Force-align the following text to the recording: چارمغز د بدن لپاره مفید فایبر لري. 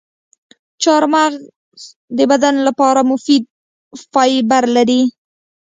چارمغز 0.83 1.43
د 2.17 2.19
بدن 2.31 2.55
لپاره 2.67 3.01
مفید 3.11 3.43
فایبر 4.11 4.63
لري. 4.75 5.01